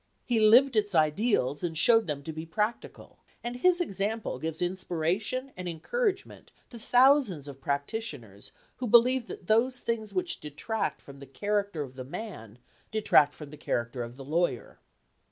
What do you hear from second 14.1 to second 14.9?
the lawyer.